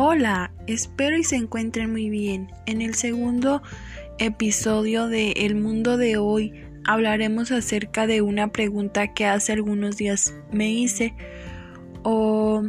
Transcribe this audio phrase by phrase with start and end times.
[0.00, 2.52] Hola, espero y se encuentren muy bien.
[2.66, 3.62] En el segundo
[4.18, 6.52] episodio de El mundo de hoy
[6.86, 11.16] hablaremos acerca de una pregunta que hace algunos días me hice
[12.04, 12.62] o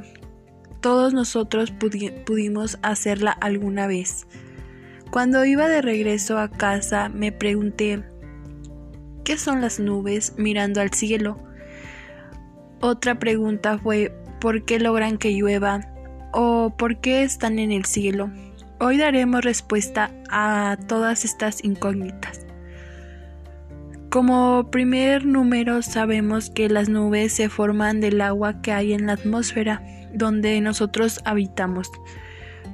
[0.81, 1.71] todos nosotros
[2.25, 4.25] pudimos hacerla alguna vez.
[5.11, 8.03] Cuando iba de regreso a casa me pregunté
[9.23, 11.37] ¿qué son las nubes mirando al cielo?
[12.81, 14.11] Otra pregunta fue
[14.41, 15.98] ¿por qué logran que llueva?
[16.31, 18.29] O por qué están en el cielo.
[18.79, 22.45] Hoy daremos respuesta a todas estas incógnitas.
[24.09, 29.13] Como primer número sabemos que las nubes se forman del agua que hay en la
[29.13, 29.83] atmósfera
[30.13, 31.91] donde nosotros habitamos.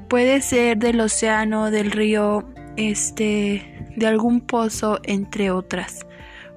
[0.08, 2.48] Puede ser del océano, del río,
[2.78, 6.06] este, de algún pozo, entre otras.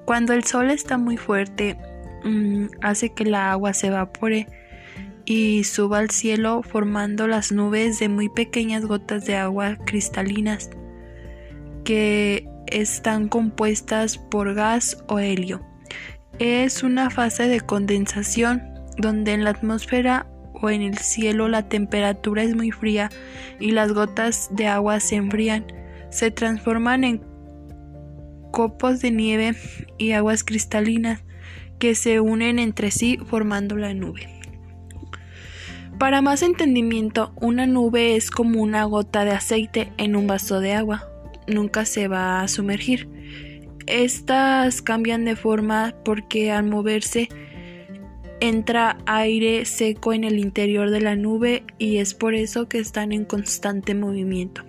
[0.05, 1.77] Cuando el sol está muy fuerte,
[2.23, 4.47] mm, hace que la agua se evapore
[5.25, 10.69] y suba al cielo formando las nubes de muy pequeñas gotas de agua cristalinas
[11.83, 15.61] que están compuestas por gas o helio.
[16.39, 18.63] Es una fase de condensación
[18.97, 23.09] donde en la atmósfera o en el cielo la temperatura es muy fría
[23.59, 25.65] y las gotas de agua se enfrían,
[26.09, 27.23] se transforman en
[28.51, 29.55] copos de nieve
[29.97, 31.23] y aguas cristalinas
[31.77, 34.38] que se unen entre sí formando la nube.
[35.99, 40.71] Para más entendimiento, una nube es como una gota de aceite en un vaso de
[40.71, 41.09] agua.
[41.45, 43.09] Nunca se va a sumergir.
[43.85, 47.27] Estas cambian de forma porque al moverse
[48.39, 53.11] entra aire seco en el interior de la nube y es por eso que están
[53.11, 54.63] en constante movimiento.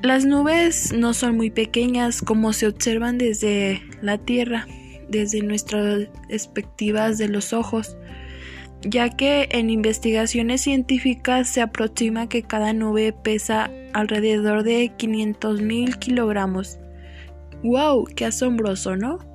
[0.00, 4.66] Las nubes no son muy pequeñas como se observan desde la Tierra,
[5.10, 7.98] desde nuestras perspectivas de los ojos
[8.82, 15.98] ya que en investigaciones científicas se aproxima que cada nube pesa alrededor de 500 mil
[15.98, 16.78] kilogramos.
[17.62, 18.04] ¡Wow!
[18.14, 19.27] ¡Qué asombroso, ¿no?